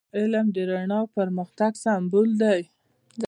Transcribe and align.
علم 0.17 0.45
د 0.55 0.57
رڼا 0.69 0.99
او 1.01 1.05
پرمختګ 1.17 1.71
سمبول 1.83 2.29
دی. 2.41 2.61